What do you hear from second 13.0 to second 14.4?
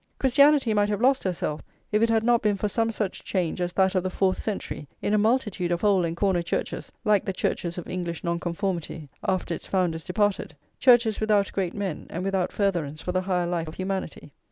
the higher life of humanity.